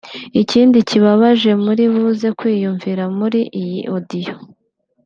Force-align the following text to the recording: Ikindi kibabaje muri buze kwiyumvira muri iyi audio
Ikindi 0.41 0.77
kibabaje 0.89 1.51
muri 1.63 1.83
buze 1.93 2.29
kwiyumvira 2.39 3.03
muri 3.19 3.39
iyi 3.61 3.79
audio 3.93 4.35